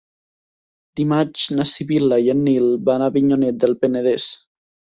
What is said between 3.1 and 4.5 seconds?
Avinyonet del Penedès.